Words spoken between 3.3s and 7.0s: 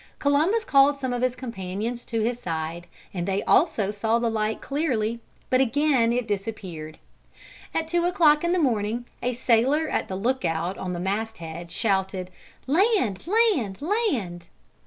also saw the light clearly. But again it disappeared.